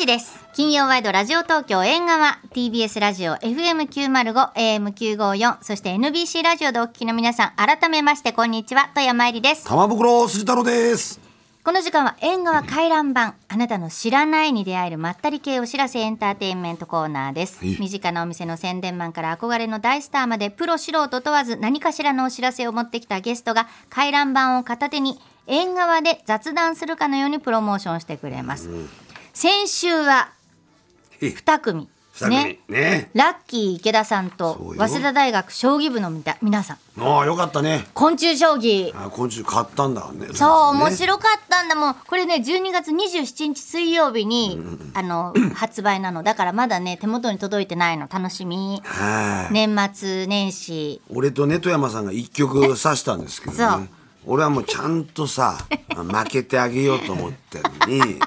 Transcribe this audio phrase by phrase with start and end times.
[0.00, 0.32] 時です。
[0.54, 9.66] 金曜ワイドラジオ東京縁側 TBS ラジオ FM905 AM954 そして NBC ラジオでお聞きの皆さん改めましてこんにちは富山えりです。
[9.66, 11.20] 玉袋筋太郎です。
[11.62, 17.62] この時間は縁側回覧版あなたの知らないに出会えるまったり系お知らせエンターテインメントコーナーです。
[17.66, 17.76] い。
[17.78, 28.70] 身近なお店の宣伝マンから憧れの大スターまでプロ素人問わず何かしらのお知らせを持ってきたゲストが回覧版を片手に縁側で雑談するかのようにプロモーションしてくれます、
[29.32, 30.30] 先週は
[31.20, 31.88] え2組。
[32.12, 32.58] 二組。
[32.68, 33.10] ね。
[33.14, 36.78] ラッキー池田さんと早稲田大学将棋部のみた皆さん。
[37.00, 37.86] ああよかったね。
[37.94, 38.92] 昆虫将棋。
[38.94, 40.28] あ今週買ったんだね。
[40.32, 41.74] そう、面い白かったんだ。
[41.76, 44.60] もんこれね12月27日水曜日に、
[44.94, 46.22] あの発売なの。
[46.22, 48.08] だからまだね手元に届いてないの。
[48.12, 48.82] 楽しみ。
[48.84, 51.00] はい、年末年始。
[51.08, 53.90] 俺とネト山さんが一曲指したんですけどね。
[54.26, 55.56] 俺はもうちゃんとさ
[55.96, 57.64] 負けてあげようと思ってる
[58.00, 58.20] のに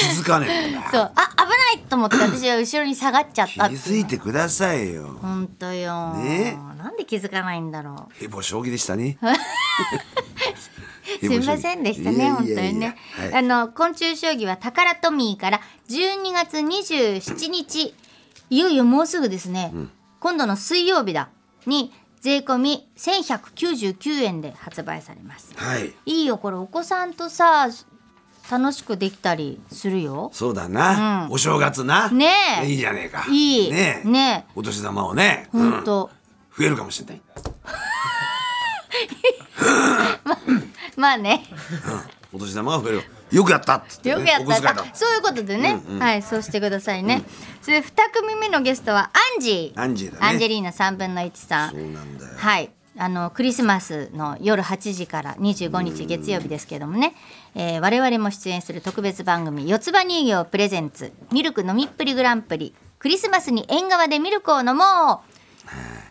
[0.00, 1.12] 気づかねえ そう。
[1.14, 5.18] あ危ないと思って私は後ろに下がっちゃった気づいてくださいよ。
[5.20, 6.56] ほんとよ、ね？
[6.78, 9.18] なんで気づかないんだろヘボ将棋でしたね。
[9.22, 9.26] う
[11.26, 13.34] すいませんでしたね本当にね、はい。
[13.34, 17.94] あの昆虫将棋はタカラトミーから12月27日。
[18.50, 19.72] いよいよもうすぐですね、
[20.20, 21.28] 今度の水曜日だ。
[21.66, 25.52] に税込み1199円で発売されます。
[25.56, 25.92] はい。
[26.06, 27.68] いいよこれお子さんとさ
[28.50, 30.30] 楽しくできたりするよ。
[30.32, 31.32] そうだな、うん。
[31.32, 32.08] お正月な。
[32.10, 32.32] ね
[32.62, 32.66] え。
[32.66, 33.24] いいじゃねえか。
[33.28, 33.70] いい。
[33.70, 34.08] ねえ。
[34.08, 36.10] ねお年玉をね、ほんと、
[36.56, 37.20] 増えるかもしれない。
[40.96, 41.44] まあね。
[42.32, 43.02] お年玉が増える。
[43.30, 44.44] よくやったっつって、ね、よくやった。
[44.44, 47.22] お小遣いだあそういうことでね、はいそうしてくださいね、
[47.60, 49.80] それで2組目のゲストはアンジー。
[49.80, 50.26] アンジーだね。
[50.26, 51.70] アンジェリーナ3分の1さん。
[51.70, 52.30] そうなんだよ。
[52.36, 52.70] はい。
[53.00, 57.14] あのクリスマスの夜8時から25日月曜日ですけどもね、
[57.54, 65.38] えー我々も出演する特別番組「四つ葉乳業プレゼンツミルク飲みっぷりグランプリ」クリスマスに縁側でミルクを飲もう。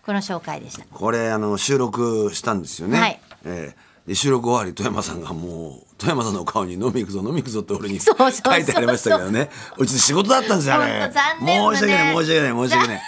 [0.06, 0.86] この紹介でした。
[0.86, 3.20] これあの収録したんですよね、はい。
[3.44, 8.16] えーで収録終わり富山さんがもう富山さんの顔に「飲み行くぞ飲み行くぞ」って俺に書い
[8.66, 9.50] てありましたけどね。
[9.78, 11.12] うち仕事だったんですよね。
[11.40, 13.02] 申し訳ない申し訳ない申し訳ない。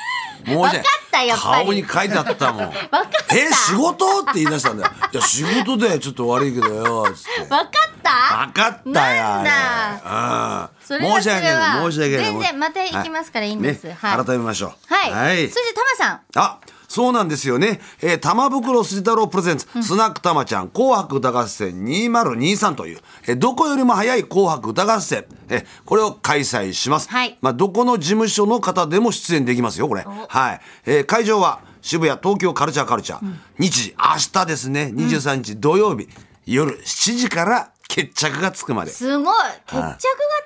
[1.37, 2.63] 顔に書いてあったもん。
[3.31, 4.21] え仕事？
[4.21, 4.91] って言い出したんだよ。
[5.13, 7.41] いや仕事でちょっと悪いけどよつって。
[7.43, 7.69] 分かっ
[8.01, 8.47] た？
[8.47, 10.69] 分かったよなれ。
[10.69, 10.85] うん。
[10.85, 12.25] それは申し訳ない申し訳ない。
[12.25, 13.83] 全然また行きますからいいんです。
[13.85, 14.25] ねはい。
[14.25, 14.93] 改めましょう。
[14.93, 16.21] はい、そしてタマさん。
[16.35, 16.59] あ
[16.89, 17.79] そうなんですよね。
[18.01, 27.07] えー、玉袋筋太郎プレゼンツ、スナックたまちゃん紅白歌合戦2023という、えーどこよりも早い紅白歌合戦、えーこれを開催します。
[27.09, 27.37] はい。
[27.41, 30.03] まあ、どこの事務所の方でも出演できますよ、これ。
[30.03, 30.61] はい。
[30.87, 33.33] えー会場は渋谷東京カルチャーカルチャー。
[33.59, 36.09] 日時、明日ですね、23日土曜日、
[36.47, 38.91] 夜7時から決着がつくまで。
[38.91, 39.35] すごい。
[39.65, 39.97] 決着が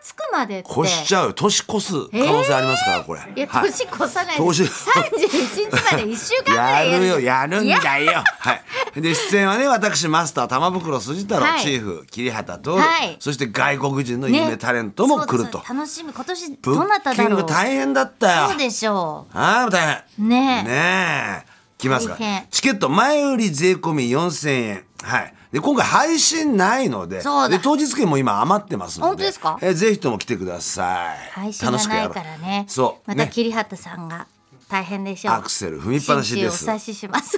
[0.02, 0.72] つくまでって。
[0.72, 3.20] 越しちゃう、年越す可能性ありますから、これ。
[3.36, 3.70] いやはい。
[3.70, 4.44] 年越さないで。
[4.44, 7.08] 年31日まで1週間ぐらいやる。
[7.08, 7.20] よ。
[7.20, 8.24] やるんだよ。
[8.40, 9.02] はい。
[9.02, 11.62] で出演はね私マスター玉袋筋太郎、はい。
[11.62, 13.18] チーフ桐畑徹、はい。
[13.20, 16.14] そして外国人の夢タレントも来ると、そうだ楽しみ。
[16.14, 17.34] 今年ブどなたッキだろう。
[17.34, 18.50] ング大変だったよ。
[18.50, 20.26] そうでしょああ大変。
[20.26, 20.70] うねえ。
[20.70, 21.53] ねえ
[21.84, 22.48] 来ますか大変。
[22.50, 24.84] チケット前売り税込み4000円。
[25.04, 25.34] はい。
[25.52, 27.24] で今回配信ないのでで
[27.62, 29.60] 当日券も今余ってますので本当ですか？
[29.62, 31.30] えーぜひとも来てください。
[31.32, 32.14] 配信がない楽しくやろう。
[32.14, 33.10] からねそう。
[33.12, 34.26] ねまた桐畑さんが
[34.74, 35.36] 大変でしょう。
[35.36, 36.66] アクセル踏みっぱなしです。
[36.66, 37.38] お察しします。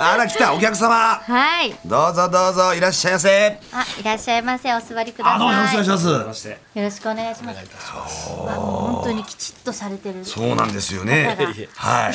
[0.00, 0.92] あら来たお客様。
[0.92, 1.72] はい。
[1.86, 3.60] どうぞどうぞいらっしゃいませ。
[3.72, 4.74] あいらっしゃいませ。
[4.74, 6.48] お座りくだあどうもよろしくおさい願いします。
[6.48, 6.52] よ
[6.82, 7.60] ろしくお願いします。
[7.88, 10.24] あ本当にきちっとされてる。
[10.24, 11.36] そうなんですよね。
[11.76, 12.10] は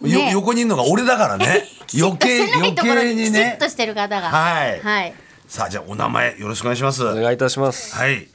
[0.00, 0.30] い、よね。
[0.32, 1.68] 横にいるのが俺だからね。
[1.94, 3.58] 余計余計にね。
[3.58, 4.30] きちっとしてる方が。
[4.30, 4.80] はい。
[4.80, 5.14] はい。
[5.46, 7.04] さあじゃあお名前よろしくお願いします。
[7.04, 7.94] お願いいたします。
[7.94, 8.26] はい。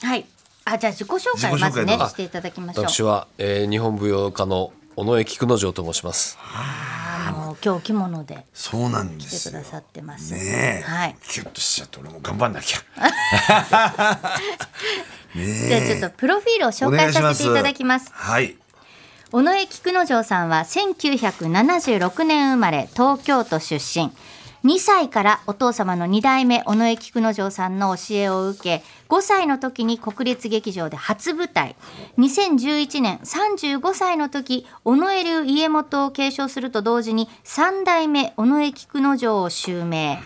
[0.00, 0.24] はい
[0.68, 2.84] あじゃあ自己紹介まずねしていただきましょう。
[2.88, 6.36] 私は、えー、日本舞踊家の尾上菊之丞と申します。
[6.42, 10.34] あの今日お着物でそうなんで来てくださってます。
[10.34, 11.16] ねえ、はい。
[11.28, 12.78] キュッとしちゃって俺も頑張んなきゃ。
[15.36, 18.10] じゃあちょっとプロフィールを紹介させていただきます。
[18.12, 18.56] はい。
[19.30, 24.12] 尾上菊之丞さんは1976年生まれ東京都出身
[24.64, 31.76] 2歳からお父様の2代目尾上菊之丞さんの教えを受け5歳の時に国立劇場で初舞台。
[32.18, 40.18] 2011年35歳の時尾上流家元を継承すると同時に3代目尾上菊之丞を襲名。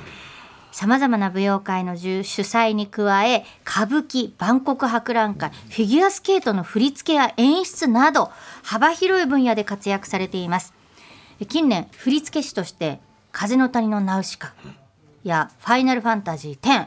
[0.73, 8.31] さまざまな舞踊会の主催に加え歌舞伎万国博覧会フィギュアスケートの振り付けや演出など
[8.63, 10.73] 幅広い分野で活躍されています。
[11.49, 13.01] 近年振付師として
[13.33, 14.53] 「風の谷のナウシカ」
[15.25, 16.87] や「ファイナルファンタジー10」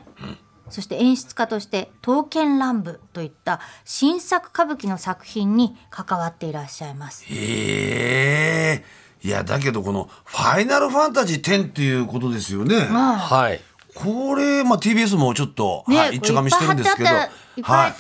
[0.70, 7.26] そして演出家として「刀剣乱舞」といった新作歌舞伎の作品に関わっていらっしゃいます。
[7.26, 8.86] へえ
[9.24, 12.78] いやだけどこの「ファイナルファンタジー10」っていうことですよね。
[13.18, 13.62] はい
[13.96, 17.10] これ、まあ、TBS もちょっと、ねはい、一丁紙してるんですけど
[17.56, 17.94] いっぱい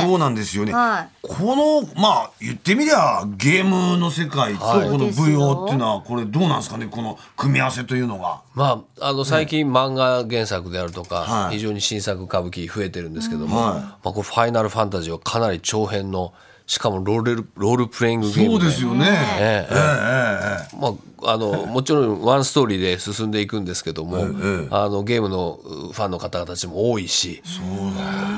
[0.00, 1.08] そうなんですよね、はい。
[1.20, 6.86] このまあ言ってみりゃゲームの世界とこのそうですよ舞踊っていうのはこれどうなんですかね？
[6.86, 8.40] この組み合わせというのが。
[8.54, 11.56] まあ、あの最近漫画原作であるとか、はい。
[11.56, 13.80] 非常に新作歌舞伎増えてるんですけども、はい。
[13.80, 16.32] まあ、これファイナルファンタジーはかなり長編の
[16.66, 19.06] しかもロールロールプレイングゲームそうですよね。
[19.06, 19.76] ええええ。
[19.76, 27.42] ええまあ、あのもちろんワンストーリーで進んでいくんですけども、ええあのゲームのファンの方々たちも多いし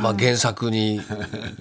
[0.02, 1.00] まあ、原作に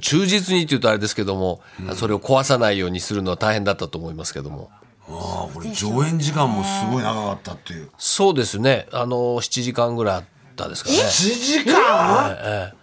[0.01, 1.62] 忠実にっていうとあれですけども、
[1.95, 4.71] それを壊さないようにするのは大変だったと思いますけども。
[5.07, 7.91] ああこれ上演時間もすごい長かったっていう。
[8.00, 8.88] そうですね。
[8.91, 10.23] あの7時間ぐらいあっ
[10.56, 10.95] たですかね。
[10.95, 12.73] 7時間、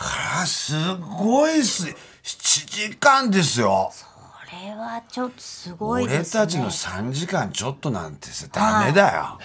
[0.00, 0.72] あらす
[1.18, 1.94] ごいっす
[2.28, 3.90] 7時間ですよ。
[3.90, 6.42] これはちょっとすごい俺ですね。
[6.42, 9.38] たちの3時間ちょっとなんてさダメだよ。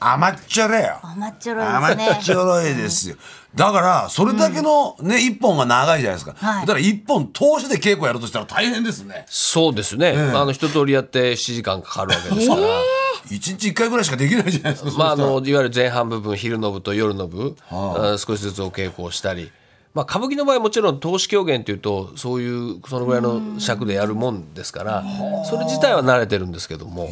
[0.00, 0.98] 甘っちょろいよ。
[1.02, 3.16] 甘っちょろい甘ですねっちょろいですよ。
[3.54, 6.34] だからそれだけのね一本が長いじゃないですか。
[6.34, 9.24] はいだから一本通しで稽古やるとしたら大変ですね。
[9.28, 12.60] そうですね、あの一通りやって7時間かかるわけですから、
[13.30, 14.90] 一日一回ぐらいしかできないじゃないですか。
[14.98, 19.50] まあ、あのいわゆる前半部分昼の部と夜の部、あ少しずつお稽古をしたり、
[19.96, 25.02] まあ、歌舞伎の場合もちろん投資狂言というとそういうそのぐらいの尺でやるもんですから
[25.46, 27.08] それ自体は慣れてるんですけども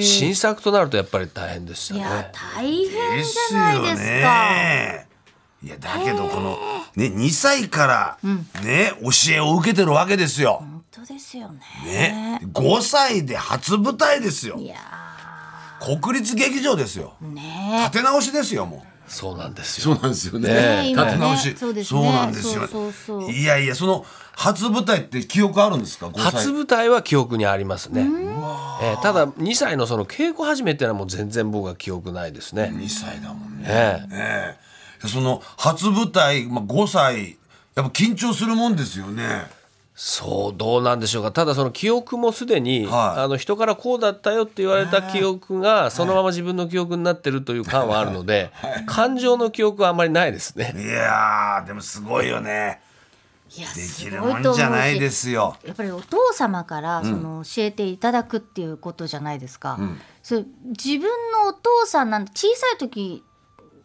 [0.00, 2.00] 新作となるとやっぱり大変でしたね。
[2.00, 4.02] いや大変じですゃないですか。
[4.04, 5.08] ね。
[5.60, 6.56] いやだけどこの
[6.94, 8.30] ね2歳から
[8.62, 10.58] ね教えを受けてるわけですよ。
[10.60, 11.58] 本当ですよね。
[11.84, 14.68] ね5歳で初舞台ですよい。
[14.68, 14.76] や
[15.80, 17.14] 国立劇場ですよ。
[17.20, 18.97] ーね立て直しですよもう。
[19.08, 20.48] そうなんですよそうなんですよね。
[20.48, 21.56] ね立て直し。
[21.56, 22.66] そうですねなんですよ。
[22.68, 24.04] そうそうそういやいやその
[24.36, 28.02] 初舞台って記憶あるんですか？5歳初舞台は記憶にありますね。
[28.82, 32.72] えーただ2歳のその稽古始めってのはもう全然僕は記憶ないですね。
[32.74, 33.64] 2歳だもんね。
[33.66, 34.56] えええ
[35.04, 37.38] えその初舞台、まあ、5歳
[37.76, 39.46] やっぱ緊張するもんですよね。
[40.00, 41.32] そうどうなんでしょうか。
[41.32, 43.20] ただその記憶もすでに、はい。
[43.20, 48.52] あの人からこうだったよって言われた記憶がそのまま自分の記憶になってるという感はあるので、
[48.86, 50.72] 感情の記憶はあまりないですね。
[50.76, 52.80] いやーでもすごいよね。
[53.56, 55.56] いやできるもんじゃないですよ。
[55.66, 59.80] やっぱりお父様からその教えていただくっていうことじゃないですか。
[60.22, 63.24] それ自分のお父さんなん小さい時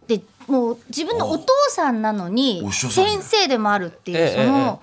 [0.04, 4.46] ってもう自分のお父さんなのに先生でもあるっていうええ。
[4.46, 4.80] その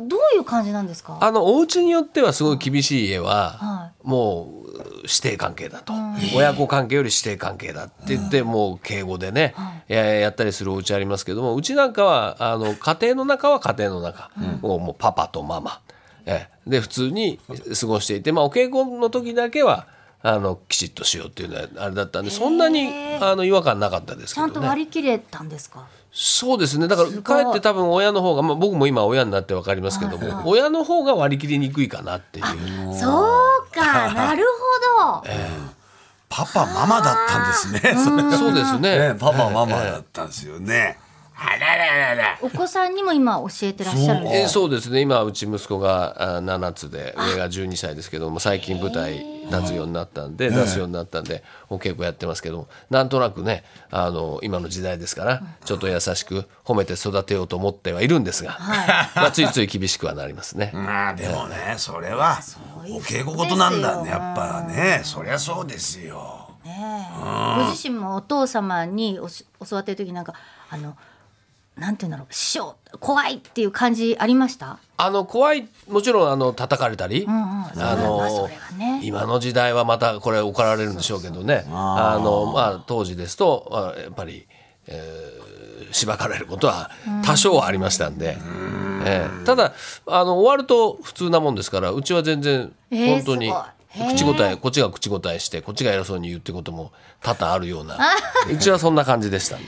[0.00, 1.18] どどういう感じなんですか？
[1.20, 4.62] あのお家によってはすごい厳しい家は、はも
[5.04, 5.92] う師弟関係だと、
[6.36, 9.54] 親子関係より師弟関係だって言って、もう敬語でね、
[9.88, 14.30] ややったりするお家ありますけどもうちなんかはあの家庭の中は家庭の中、
[14.60, 15.80] もうもうパパとママ、
[16.26, 16.70] ええ。
[16.70, 17.40] で普通に
[17.80, 19.88] 過ごしていて、まあ、お稽古の時だけは
[20.24, 22.88] あのきちっとしようっていうのはあれだったんでそんなに
[23.20, 24.68] あの違和感なかったですちゃんとけどね。
[24.68, 25.84] 割り切れたんですか？
[26.12, 32.46] そうですねだからかえって多分親の方が、まあ、僕も今親になって分かりますけども、親の方が割り切りにくいかなっていう。
[32.94, 34.44] そうか なる
[35.00, 35.24] ほど。
[36.28, 37.80] パパママだったんですね。
[38.38, 40.98] そうですね ねパパママだったんですよね。
[41.34, 42.38] あらららら。
[42.42, 44.48] お子さんにも今教えてらっしゃるんえーですか？
[44.50, 49.14] そうですね今うち息子があ7つで上が12歳ですけども最近舞台
[49.50, 58.58] 立つようになったんで出すようになったんでお稽古やってますけどもなんとなくねあの今の時代ですからちょっと優しく褒めて育てようと思ってはいるんですが、
[59.16, 60.70] まあ、ついつい厳しくはなりますね。
[60.74, 62.38] まあでもねそれは
[62.88, 66.51] お稽古事なんだねやっぱねそりゃそうですよ。
[66.64, 70.34] ご自身もお父様に教わってる時なんか
[70.70, 70.96] あの
[71.76, 74.78] なんていうんだろう師匠怖いっていう感じありました？
[74.98, 77.32] あの怖いもちろんあの叩かれたり、んうん。
[77.34, 79.00] あまあのね。
[79.02, 81.64] 今の時代はまたこれ怒られるんでしょうけどね。
[81.70, 84.46] あの、まあ、当時ですとあやっぱり、
[84.86, 85.42] えー
[85.92, 86.90] しばかれることは
[87.22, 88.38] 多少はありましたんで、
[89.04, 89.44] ええ。
[89.44, 89.74] ただ
[90.06, 93.52] あの終わると普通なもんですからうちは全然えー本当に
[93.94, 97.98] 口答えこっちが口答えしてこっちが偉そうに言ってことも多々あるような。
[98.50, 98.78] うちは。
[98.78, 99.56] そんな感じでした。
[99.56, 99.62] ね。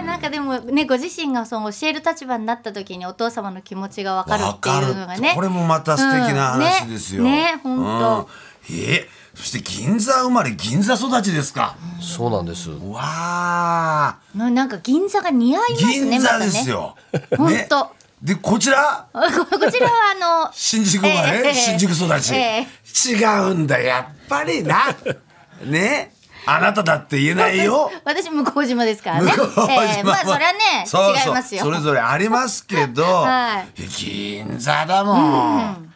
[0.00, 0.02] え。
[0.02, 5.32] なんかでもねご自身がその教える立場になった時にお父様の気持ちがわかるっていうのがね。
[5.34, 7.22] これもまた素敵な話ですよ。
[7.22, 8.28] うんねね本当。
[8.72, 8.76] うん。
[8.80, 11.76] えそして銀座生まれ銀座育ちですか。
[12.00, 12.70] そうなんです。
[12.70, 14.18] わあ。
[14.34, 16.96] ななんか銀座が似合いますね銀座ですよ。
[17.36, 17.88] 本ね当。
[18.20, 19.06] でこちら？
[19.12, 19.20] こ
[19.60, 21.54] こちらはあの新宿生まれ、ええ。
[21.54, 22.66] 新宿育ち、え
[23.06, 24.94] 違うんだやっぱりな。
[25.64, 26.12] ね。
[26.46, 27.90] あなただって言えないよ。
[28.04, 29.30] 私向島ですからね。
[29.30, 29.72] 向島は。
[29.72, 31.62] えーまあそれはね違いますよ。
[31.62, 33.82] それぞれありますけど、 はい。
[33.82, 35.92] 銀座だもん、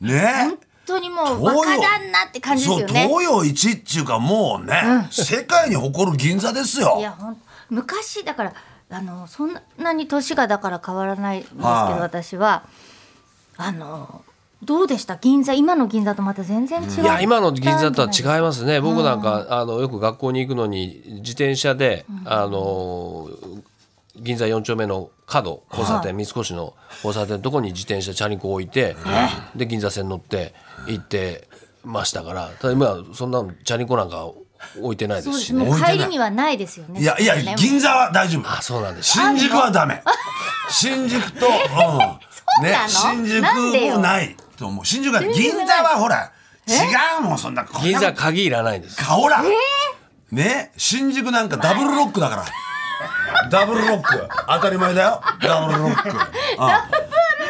[0.00, 0.20] ね。
[0.48, 3.06] 本当にもう若旦那って感じですよね。
[3.06, 6.96] 東洋一っていうかもうね、世界に誇る銀座ですよ。
[6.98, 7.14] いや
[7.70, 8.52] 昔だから
[8.90, 12.00] あのそんなに年がだから変わらないんですけど、はい。
[12.00, 12.64] 私は。
[13.56, 14.22] あの
[14.62, 15.16] どうでした？
[15.16, 17.02] 銀座今の銀座とまた全然違う。
[17.02, 18.40] いや今の銀座とは違いい。
[18.42, 18.80] ますね。
[18.80, 23.28] 僕なんかあのよく学校に行くのに自転車で、あの
[24.16, 28.94] 銀座4丁目の角交差点、三越の交差点のとこに自転車チャリンコ置いて、
[29.56, 30.54] で銀座線乗って
[30.86, 31.48] 行って
[31.84, 32.48] ましたから。
[32.60, 34.26] ただ今はそんなチャリンコなんか
[34.80, 35.44] 置いてないですす。
[35.46, 37.00] しねもう帰りにはないですよね。
[37.00, 37.56] いやいやね。
[37.58, 38.48] 銀座は大丈夫。
[38.48, 39.10] あそうなんです。
[39.10, 40.02] 新宿はダメ。
[40.70, 41.50] 新宿と、う
[42.60, 44.86] ん、 ね新宿もないと思う。
[44.86, 46.32] 新宿は銀座はほら
[46.68, 49.02] 違うもんそんな銀座鍵いらないんです。
[49.04, 49.42] ほら、
[50.30, 52.44] ね新宿なんかダブルロックだから。
[53.50, 54.28] ダブルロック。
[54.46, 55.20] 当たり前だよ。
[55.42, 56.10] ダブルロック。
[56.62, 56.88] あ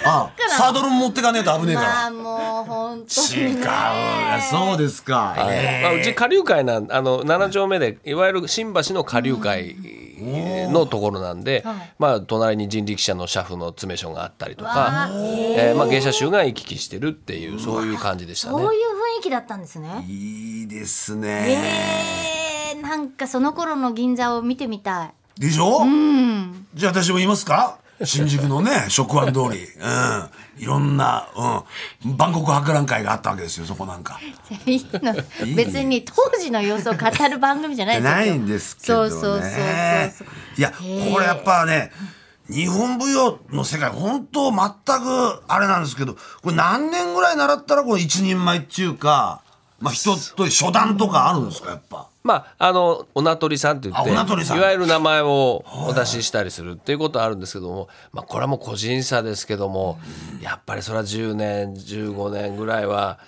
[0.04, 3.66] あサドルも持ってかねえと危ねえから、まあもう本当に、違うね。
[4.50, 9.76] そうですか、まあ、うち下流会なんあの7丁目でいわゆる新橋の下流会
[10.71, 11.64] のところなんで、
[11.99, 18.52] まあ、隣に人力車の車夫の詰め所があったりとか、えーまあ、芸者衆が行き来してるっていうそういう感じでしたね。
[18.52, 18.75] そう。
[18.75, 18.81] いう
[19.17, 20.05] 雰囲気だったんですね。
[20.09, 21.59] いいですね、
[22.75, 25.41] えー、なんかその頃の銀座を見てみたい。
[25.41, 25.81] でしょ、
[26.75, 27.79] じゃあ私も言いますか？
[28.04, 31.26] 新宿のね 食安通り、うん、いろんな、
[32.04, 34.18] うん、万国博覧会があったわけですよそこなんか。
[34.66, 35.14] いいの
[35.56, 38.11] 別に当時の様子を語る番組じゃないですよ。
[38.11, 39.11] ないんですけどね。
[39.11, 39.50] そうそうそう
[40.18, 40.26] そう
[40.59, 41.90] いやこれやっぱね
[42.50, 44.61] 日本舞踊の世界本当全
[45.00, 49.40] くあれなんですけどこれ何年ぐらい習ったらこの一人前っていうか、
[49.80, 52.09] まあ、人と初段とかあるんですかやっぱ？
[52.25, 59.99] まあ、あのおなとりさんって言っていわゆる名前をお出ししたりするっていうことはあるんですけども、まあ、これはもう個人差ですけども、
[60.41, 63.19] やっぱりそれは10年15年ぐらいは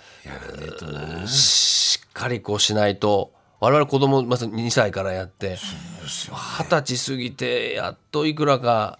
[1.21, 5.57] うんしっかりこうしないと我々子供まず2歳からやって
[6.03, 8.99] 二十歳過ぎてやっといくらか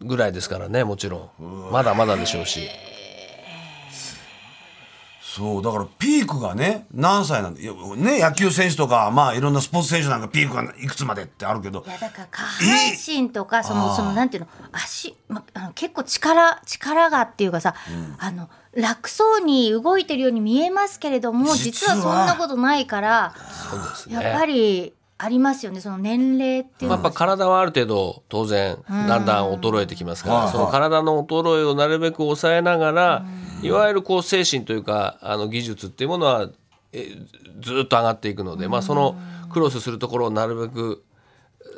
[0.00, 1.70] ぐらいですからねもちろん。
[1.70, 2.68] まだまだでしょうし。
[5.34, 17.74] そうだからピークがね何歳なんでいやね野球選手とかまあいろんなスポーツ選手なんかピークがいくつまでってあるけどいやだから下半身とかそのそのなんていうの足、ま、あの結構力力がっていうかさ、
[18.18, 21.96] あの楽そうに動いてるように見えますけれども実は。
[21.96, 23.34] そんなことないから
[24.06, 24.14] ね。
[24.14, 24.92] やっぱり
[25.24, 25.80] ありますよね。
[25.80, 33.24] その年齢っていうまあ、やっぱ体はある程度当然だんだん衰えてきますから、はいその体の衰えをなるべく抑えながら、
[33.62, 36.48] いわゆるこう精神というかあの技術っていうものは
[36.92, 37.06] え
[37.60, 39.16] ずっと上がっていくので、まあ、その
[39.52, 41.04] クロスするところをなるべく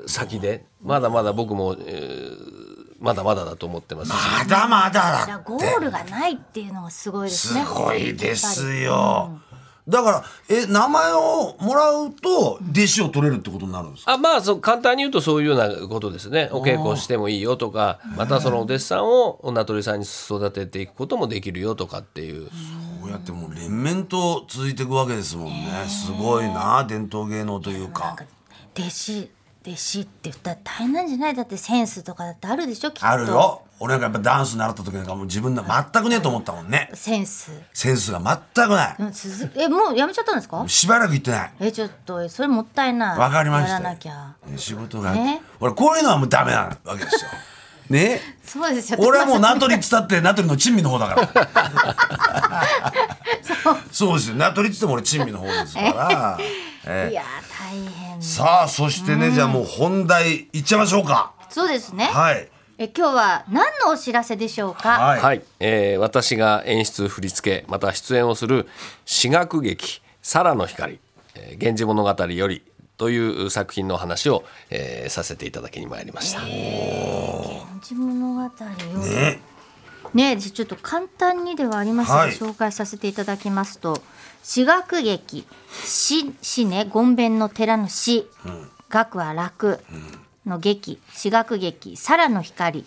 [0.07, 4.11] 先でまだまだ僕も、えーまだまだだと思ってます。
[4.11, 4.15] し。
[4.15, 7.65] まだまだだだゴールがないっていうのがすごいですすね。
[7.67, 9.39] ごいですよ。
[9.87, 14.13] だからえ名前をもらうと弟子を取れるってことになるんですか？
[14.15, 22.53] あまあそう簡単に言うとそういうようなことですねお稽古してもいいよとかまたそのお弟子さんをお名取さんに育てていくこともできるよとかっていうこ
[23.09, 25.69] うやってもう連綿と続いていくわけですもんね。
[25.87, 28.17] すごいな伝統芸能というか。
[28.77, 29.31] 弟子
[29.67, 31.35] 弟子って言ったら大変なんじゃない？
[31.35, 33.63] だってセンスとかだってあるでしょきっとあるよ。
[33.81, 36.91] 俺なんかやっぱダンス習った時なんかもう自分で全くねえと思ったもんね。
[36.95, 38.21] センスセンスが
[38.55, 39.05] 全くないで。
[39.05, 40.63] も続えもうやめちゃったんですか？
[40.69, 41.53] しばらく行ってない。
[41.61, 47.31] えちょっとそれもったいないわかりましたよやらなきゃ仕事が、ね俺こういうのはもうダメなわけですよ。
[47.89, 48.21] ね。
[48.45, 51.55] そうですよ俺はもう名取っつったって名取の珍味の方だから。
[53.91, 54.37] そうですよ。
[54.37, 56.39] 名取っつっても俺珍味の方ですから。
[56.87, 57.23] えいや
[57.59, 61.35] 大変さあそしてね、じゃあもう本題いっちゃいましょうか。
[61.51, 62.49] そうですね、はい。
[62.79, 65.21] え今日は何のお知らせでしょうか、はい。
[65.21, 68.67] はい、えー私が演出振り付けまた出演をする
[69.05, 70.99] 私学劇「サラの光」
[71.37, 72.63] えー源氏物語より」
[72.97, 76.41] という作品の話を、えーさせていただきに参りました。
[76.41, 78.49] 源氏物語を
[79.05, 79.41] ね。
[80.15, 84.01] ねちょっと簡単にではありますが、はい紹介させていただきますと
[84.47, 88.29] 私学劇詩詩ね権弁の寺の詩、
[88.91, 89.81] 学は楽
[90.45, 92.85] の劇私学劇「さらの光」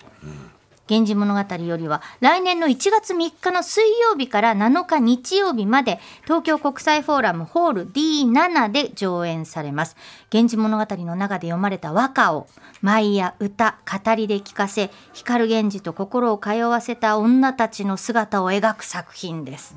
[0.88, 9.98] 源氏物語よりは来年の1月3日の水曜日から7日日曜日まで東京国際フォーラムホール D7 で上演されます。
[10.32, 12.48] 源氏物語の中で読まれた和歌を
[12.84, 19.76] 舞や歌語りで聞かせ光源氏と心を通わせた女たちの姿を描く作品です。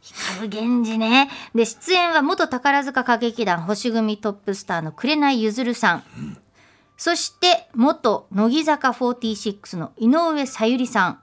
[0.00, 1.30] 光源氏ね。
[1.54, 6.04] で、出演は元宝塚歌劇団星組トップスターの紅ゆずるさん。
[6.96, 11.20] そして、元乃木坂46の井上さゆりさん。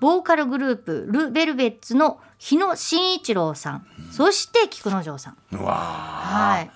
[0.00, 3.86] ボーカルグループ、ル・ベルベッツの日野真一郎さん。
[4.10, 5.36] そして、菊之丞さん。
[5.52, 6.70] うわはい。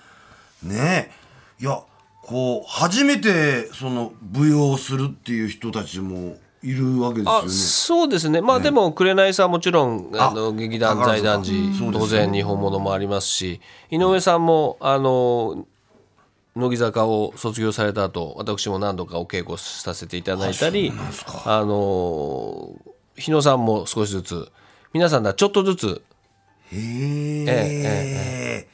[0.65, 1.11] ーね
[1.59, 1.83] えいや
[2.23, 8.41] こう初めてその舞踊をするっていう人たちもいるわけですよあねそうですね。
[8.41, 11.91] まあでも紅さんもちろんあの劇団財団寺そうですね。
[11.93, 15.65] 当然日本物もありますし井上さんもあの
[16.55, 20.91] 乃木坂を卒業された後私も何度かお稽古させていただいたり
[21.45, 22.75] あの
[23.15, 24.51] 日野さんも少しずつ
[24.93, 26.01] 皆さんだちょっとずつ
[26.73, 28.67] へええ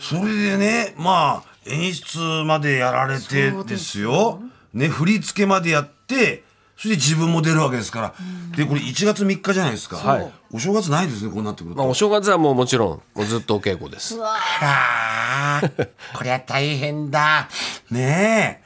[0.00, 4.40] それでねまあ演出までやられてでですすよ。
[4.72, 6.44] ね振り付けまでやって
[6.78, 8.14] そして自分も出るわけですから、
[8.56, 10.32] でこれ1月3日じゃないですか、はい。
[10.52, 14.16] お正月ないですねこうなってくると、まあお正月はもうもちろんもうずっとお稽古です。
[14.22, 15.88] あー。
[16.14, 17.48] こりゃ大変だ。
[17.90, 18.62] ね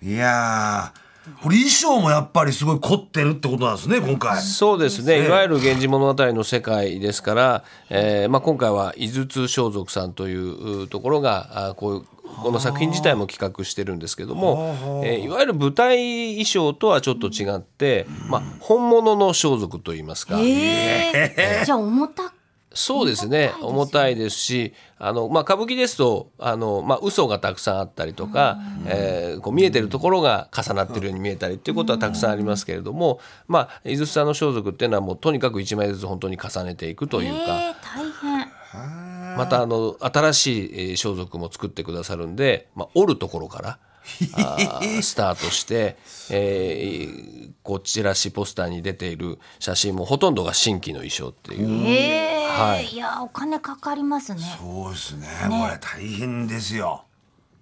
[0.00, 0.06] え。
[0.06, 1.01] いやー
[1.42, 4.40] これ衣装もやっぱりすごい凝ってるってことなんですね今回。
[4.40, 12.02] そうですね、いわゆる「源氏物語」の世界ですから、えーまあ、今回は井筒装束さんといううところがあこういう
[12.42, 20.38] この作品自体も企画してるんですけども、えーいわゆる舞台衣装とはちょっと違って、まあ、本物の装束といいますか。
[20.40, 22.32] えー、じゃあ重た
[22.74, 23.52] そうですね。
[23.60, 37.38] 重たいですしあの、まあ、歌舞伎ですとあの、まあ嘘がたくさんあったりとか、えーこう見えてるところが重なってるように見えたりっていうことはたくさんありますけれども、まあ、井筒さんの装束っていうのはもうとにかく1枚ずつ本当に重ねていくというか。
[37.38, 39.36] えー、大変。
[39.36, 45.96] またあの新しいえー装束も作ってくださるんで、まあ、折るところからスタートして、
[46.30, 51.86] えーこうチラシポスターに出ている写真もほとんどが新規の衣装っていう。
[51.86, 52.42] えー。
[52.42, 52.86] はい。
[52.86, 54.40] いやお金かかりますね。
[54.58, 55.28] そうですね。
[55.48, 57.04] これ大変ですよ。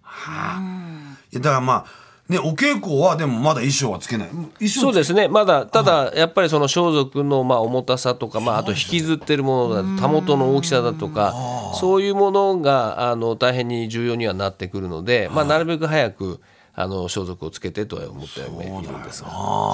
[0.03, 1.17] はあ。
[1.31, 4.29] いやだからまあねお稽古はでもまだ衣装はつけない。
[4.29, 5.29] 衣装そうですね。
[5.29, 11.35] まだただやっぱりその装束のまあ重たさとか、まあ、あと引きずってるものだたもとの大きさだとか
[11.75, 16.41] そういうものがあの大変に重要にはなってくるので、まあ、なるべく早く
[16.75, 18.51] あの装束をつけてとは思ってはい
[18.87, 19.29] るんですが。
[19.29, 19.33] い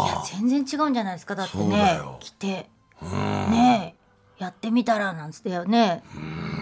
[0.08, 1.34] や全然違うんじゃないですか。
[1.34, 2.16] だってねよ。
[2.20, 2.68] 着て
[3.02, 3.94] ね
[4.40, 6.02] えやってみたらなんつってね。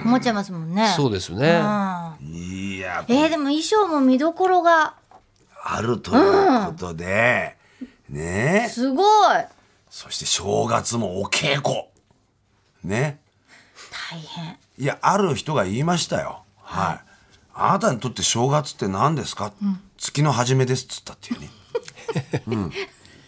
[0.04, 0.92] 思っちゃいますもんね。
[0.96, 1.60] そうですね。
[2.20, 2.34] うん。
[2.34, 4.94] いやえー、でも衣装も見どころが
[5.66, 7.56] あるということで、
[8.10, 8.68] ね。
[8.70, 9.06] すごい。
[9.88, 11.84] そして正月もお稽古。
[12.84, 13.18] ね。
[14.10, 14.58] 大変。
[14.76, 16.42] いやある人が言いましたよ。
[16.60, 17.00] はい。
[17.54, 19.52] あなたにとって正月って何ですか、
[19.96, 21.50] 月の初めですっつったっていうね、
[22.48, 22.72] うん、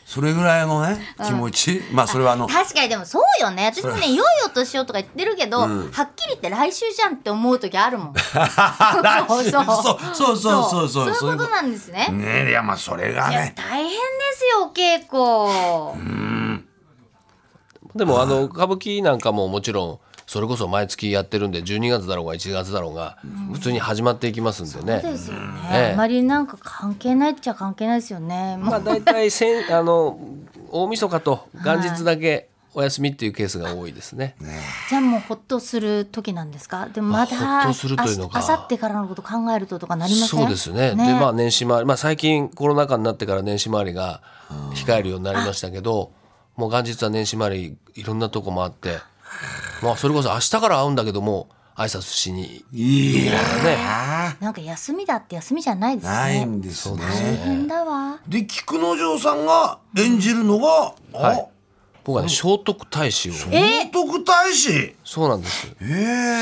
[0.07, 3.67] それぐらいのね気持ち、うん、まあそれはあの確かにでもそうよね。
[3.67, 8.15] 私もね「いよいよ年を」とか言ってるけど、うん、はっきり言って来週じゃんって思う時あるもん。
[9.27, 9.65] そうそう。
[10.15, 11.33] そうそうそうそう。
[11.33, 12.07] いうことなんですね。
[12.13, 13.53] ねいやまあそれがね。
[13.57, 13.99] 大変で
[14.33, 16.01] すよお稽古。
[16.01, 16.69] うん。
[17.97, 23.17] でもあの歌舞伎なんかももちろんそれこそ毎月やってるんで12月だろうが1月だろうが
[23.53, 25.01] 普通に始まっていきますんでね。
[25.01, 25.93] そうですよね、ええ。
[25.95, 28.57] あまりなんか関係ないっちゃ関係ないですよね。
[28.59, 30.19] まあ大体せん あの
[30.71, 34.35] 大晦日と元日だけお休みっていうケースが多いですね。
[34.91, 36.89] じゃあもうほっとする時なんですか？
[36.93, 38.41] でもまたまあほっとするというのか。
[38.41, 40.41] あさってからのこと考えるととかなりません。
[40.41, 40.91] そうですね。
[40.91, 44.23] でまあ年始回り、まあ最近コロナ禍になってから年始回りが
[44.75, 46.11] 控えるようになりましたけど、
[46.57, 49.01] もう元日は年始回りいろんなとこ回って、
[49.83, 52.65] まあそれこそ明日から会うんだけども挨拶しに。
[52.73, 54.37] いやね。
[54.41, 56.13] なんか休みだって休みじゃないですね。
[56.13, 56.99] ないんですね。
[56.99, 58.19] 大変だわ。
[58.27, 60.95] で菊之丞さんが演じるのが、はい。
[61.13, 61.47] あ
[62.03, 63.33] 僕はね聖徳太子を。
[63.33, 64.97] 聖徳太子？
[65.05, 65.67] そうなんです。
[65.81, 65.85] え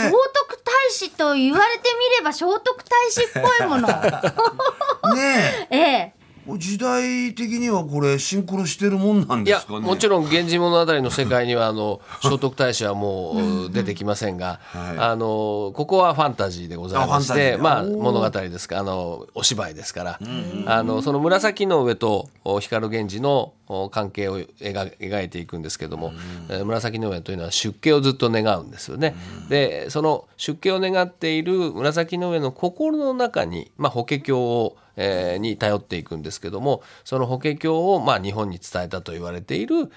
[0.05, 3.89] 聖徳太子と言われてみれば聖徳太子っぽいもの。
[3.89, 5.75] えねえ。
[5.77, 5.81] え
[6.19, 6.24] え
[6.59, 9.81] 時代的にはこれシンクロしてるもんなんですかね。
[9.81, 14.99] もちろん「源氏物語」の世界にはあの聖徳太子はもう出てきませんが、はい。
[14.99, 20.19] あのここはファンタジーでございましてまあ物語ですかあのお芝居ですから、
[20.67, 26.13] あのその紫の上とお光源氏のお関係を描描いていくんですけども、
[26.49, 29.15] えー紫の上というのは出家をずっと願うんですよね。
[29.49, 39.91] でその出家を願っている紫の上の心の中に、まあ、法華経をえーに頼っていくんですけどもその法華経をまあ日本に伝えたと言われている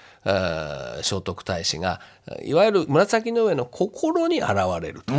[1.02, 2.00] 聖徳太子が
[2.44, 4.50] いわゆる紫の上の心に現
[4.82, 5.14] れると。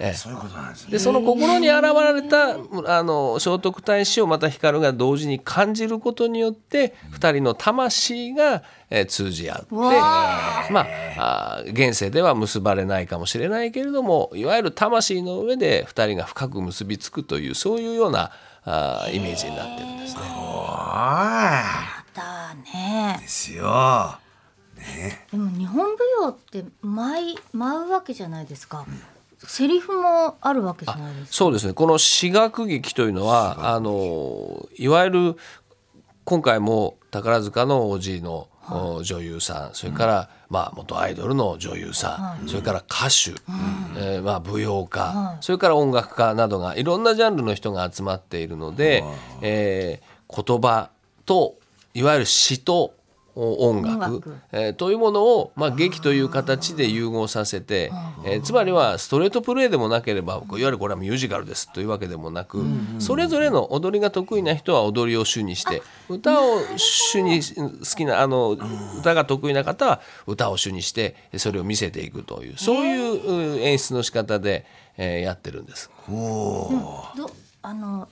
[0.00, 1.82] ええそういうことなんですねでその心に現
[2.14, 2.56] れた
[2.98, 9.90] あの聖徳太子をまた光が同時に感じることによって2人の魂魂が、えー通じ合ってわ
[10.70, 10.80] ま
[11.16, 18.30] ああー現世では結ばれないかもしれないけれどもいわゆる魂の上で2人が深く結びつくというそういうような
[18.64, 20.20] あーイメージになってるんですね。
[20.22, 21.62] は
[22.14, 23.16] だね。
[23.18, 24.18] いですよ。
[25.30, 28.86] でも日本舞踊って舞い舞うわけじゃないですか、
[29.38, 31.32] セリフもあるわけじゃないですか。
[31.32, 31.72] そうですね。
[31.72, 35.36] この私学劇というのはあのいわゆる
[36.24, 39.70] 今回も宝塚のおじいの、お女優さん。
[39.74, 43.30] それから、まあ、元アイドルの女優さん、それから歌手、
[43.96, 49.02] えーまあ、舞踊家、それから音楽家などがいろんなジャンルの人が集まっているので、
[49.42, 50.90] えー言葉
[51.24, 51.54] と
[51.94, 52.94] いわゆる詩とお
[53.38, 53.94] 音楽。
[53.94, 54.36] 音楽。
[54.52, 57.92] えーというものを、まあ、劇という形で融合させて、
[58.24, 62.64] えーつまりはストレートプレーでもなければいわゆるこれはミュージカルですというわけでもなく、
[62.98, 68.56] それぞれの踊りが得意な人は踊りを主にして歌を主に好きなあの
[68.98, 74.64] 歌が得意な方は歌を主にしてそれを見せていくというそういうう演出の仕方で、
[74.96, 75.90] えーやってるんです。
[76.08, 77.30] ど
[77.62, 78.08] あの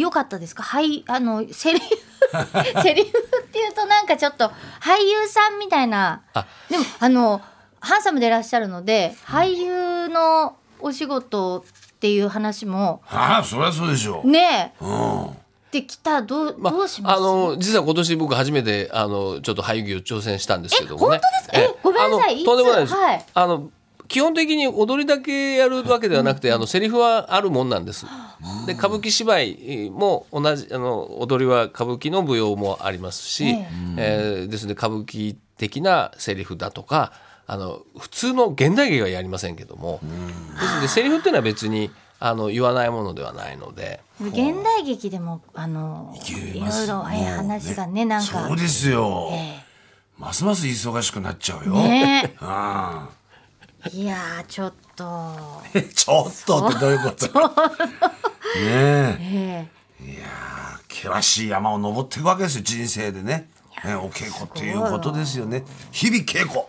[0.00, 0.62] 良かったですか？
[0.62, 1.86] はいあのセリフ
[2.82, 4.44] セリフっていうとなんかちょっと
[4.80, 6.22] 俳優さんみたいな。
[6.34, 6.46] あ。
[6.68, 7.40] でもあの
[7.80, 14.84] ハンサムでいらっしゃるので俳優のお仕事っていう話もああそりゃそうでしょう、ねえ。
[14.84, 15.36] うん。
[15.70, 17.16] できたらどう,、まどうします？
[17.16, 21.20] あの実は今年僕初めてあのちょっと俳優業挑戦したんですけどもね。
[21.52, 21.74] え本当ですか？
[21.74, 22.44] えごめんなさい。
[22.44, 22.94] とんでもないです。
[22.94, 23.24] はい。
[23.34, 23.70] あの
[24.08, 28.06] 基本的に踊りだけやるわけではなくて、あのセリフはあるもんなんです。
[28.66, 33.66] で歌舞伎芝居も同じあの踊りは歌舞伎の舞踊もありますし、え
[33.96, 34.44] え。
[34.44, 37.12] ーですので歌舞伎的なセリフだとか
[37.46, 44.00] あの普通の現代劇はやりませんけども、ですのでセリフっていうのは別にあの言わないものではないので。
[44.20, 48.48] 現代劇でもあのいろいろえー話がねなんか。
[48.48, 49.62] そうですよ、え
[50.18, 52.34] ますます忙しくなっちゃうよ、ね。
[52.40, 53.25] あえ
[53.92, 55.04] いやーちょっと。
[55.06, 55.62] あ
[55.94, 57.26] ちょっとってどういうこと？
[58.58, 59.16] ねえ。
[59.20, 59.68] え
[60.88, 63.48] 険しい山を登っていくわけですよ人生でね。
[63.84, 65.64] ねお稽古っていうことですよね。
[65.92, 66.62] 日々稽古。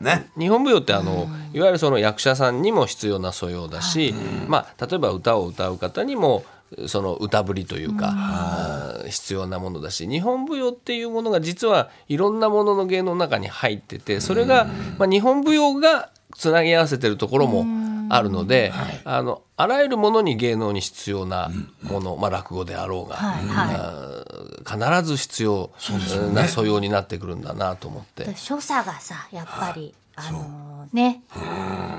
[0.00, 0.30] ね。
[0.38, 4.14] 日本舞踊ってあの、いわゆるその役者さんにも必要な素養だし、
[4.46, 6.44] まあ、例えば歌を歌う方にも
[6.86, 14.66] その歌ぶりというか、あー必要なものだし日本舞踊っていうものが実はいろんなものの芸能の中に入っててそれが、
[14.98, 17.64] まあ、日本舞踊がつなぎ合わせてるところも
[18.10, 18.72] あるので、
[19.04, 21.50] あのあらゆるものに芸能に必要な
[21.82, 25.00] もの、まあ、落語であろうが、はいはい。
[25.00, 25.70] 必ず必要
[26.34, 28.24] な素養になってくるんだなと思って。
[28.24, 31.22] で所作がさやっぱりあのーね。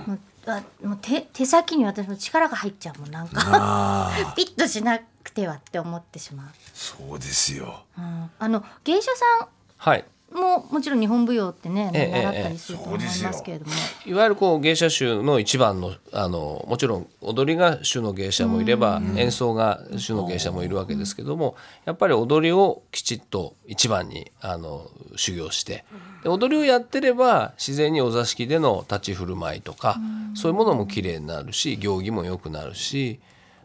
[0.06, 0.20] もう
[0.50, 4.12] あもう手手先に私も力が入っちゃうもんなんか。
[4.36, 7.84] ピッとしなくてはって思ってしまう、そうですよ。
[7.98, 9.48] うん、あの芸者さ
[9.78, 10.00] はい。
[10.00, 13.72] んももちろん日本舞踊ってねええ習ったりすると思いますけれども、
[14.06, 25.86] いわゆるこう芸者衆の一番のあのもちろん踊りが主の芸者もいれば演奏が主の芸者もいるわけですけどもやっぱり踊りをきちっと一番にあの修行して
[26.24, 29.98] で踊りをやってれば自然にお座敷での立ち振る舞いとか
[30.36, 33.20] そういうものも綺麗になるし行儀も良くなるし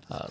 [0.09, 0.29] あ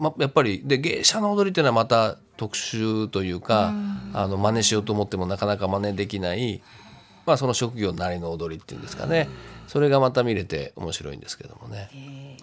[0.00, 3.72] ま、やっぱりで芸者の踊りっていうのはまた特殊というか、
[4.14, 6.62] あの真似しようと思ってもなかなか真似できない、
[7.26, 9.28] まあ、その職業なりの踊りっていうんですかね、
[9.68, 12.38] それがまた見れて面白いんですけどもね。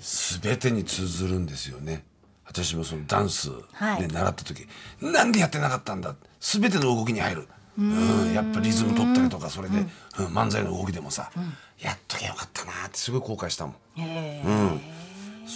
[0.00, 2.02] 全てに通ずるんですよね。
[2.46, 4.08] 私もそのダンス、ねはい。
[4.08, 4.66] 習った時
[5.00, 6.16] なんでやってなかったんだ？
[6.40, 7.48] 全ての動きに入る。
[7.78, 8.32] うん。
[8.32, 9.78] やっぱリズム取ったりとかそれで、
[10.18, 10.26] うん。
[10.28, 11.30] 漫才の動きでもさ、
[11.78, 13.76] やっときゃよかったなってすごい後悔したもん。
[13.98, 14.80] うん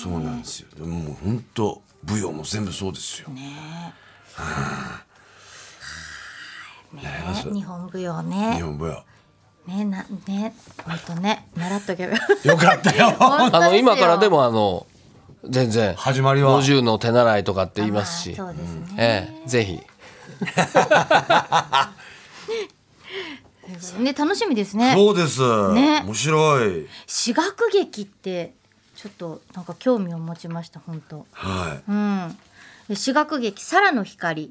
[0.03, 0.69] そうなんですよ。
[0.77, 3.95] でももう本当舞踊も全部そうですよ、ね
[7.03, 7.53] やります？
[7.53, 9.05] 日本舞踊日ね本舞踊。
[9.67, 10.55] ねなね
[10.85, 12.19] 本当ね習っとけばよ。
[12.57, 13.17] かったよ。
[13.21, 14.87] あの今からでももあの
[15.49, 16.61] 全然始まりは。
[16.61, 19.81] 50の手習いとかって言いますし、そうですね、ええ、ぜひ。
[23.99, 24.93] ね楽しみですね。
[24.95, 25.41] そうです、
[25.73, 26.03] ね。
[26.05, 26.87] 面白い。
[27.07, 28.55] 私学劇って
[29.05, 31.27] ちょっとなんか興味を持ちました本当。
[31.33, 31.91] はい。
[31.91, 32.39] うん。
[32.89, 34.51] で私学劇「サラの光」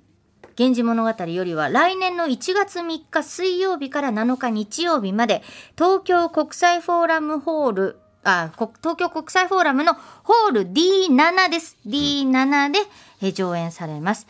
[0.56, 5.42] 源氏物語よりは来年の1月3日水曜日から7日日曜日まで
[5.76, 11.76] 東京国際フォーラムホールあこ東京国際フォーラムのホール D7 です。
[11.88, 12.80] D7 で
[13.24, 14.28] え上演されます。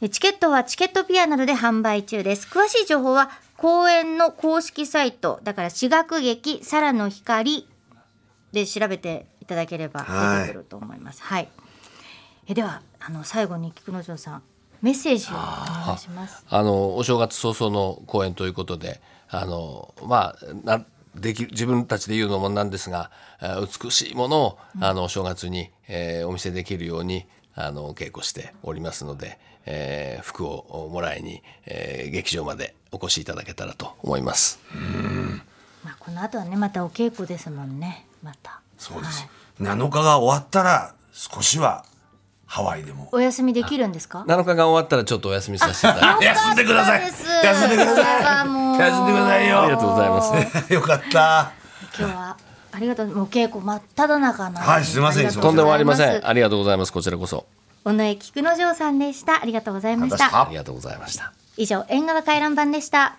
[0.00, 2.46] えチケットはチケットピアなどで販売中です。
[2.46, 7.66] 詳しい情報は公演の公式サイトだから私学劇「サラの光」
[8.52, 10.02] で調べていただければ
[10.40, 11.22] 出てくると思います。
[11.22, 11.48] はい。
[12.46, 14.42] えではあの最後に菊之丞さん
[14.80, 16.44] メッセージをお願いします。
[16.48, 20.84] あのお正月早々の公演ということであのまあな
[21.14, 23.10] でき自分たちで言うのもなんですが
[23.42, 34.60] えー美しいものをあのお正月に、えーお見せできるようにあの稽古しておりますので、えー服をもらいに、えー劇場までお越しいただけたらと思います。
[35.84, 38.06] まあこの後はねまたお稽古ですもんね。
[38.22, 38.60] また。
[38.78, 39.26] そうです、
[39.60, 39.76] はい。
[39.76, 41.84] 7日が終わったら少しは
[42.46, 43.08] ハワイでも。
[43.12, 47.02] お休みできるんですか？7日が終わったらちょっとお休みさせていただいて休んでください。
[47.02, 48.48] 休んでください。
[48.78, 49.62] 休んでくださいよ。
[49.62, 50.72] ありがとうございます。
[50.72, 51.52] よかった。
[51.98, 52.36] 今日は
[52.72, 53.08] ありがとう。
[53.08, 55.30] もう稽古真っ只中なはいすいません。
[55.30, 56.26] とんでもありません。
[56.26, 56.92] ありがとうございます。
[56.92, 57.46] こちらこそ。
[57.84, 59.42] 尾上菊之丞さんでした。
[59.42, 60.30] ありがとうございましありがとうございました。
[60.30, 61.32] たありがとうございました。
[61.58, 63.18] 以上縁側回覧版でした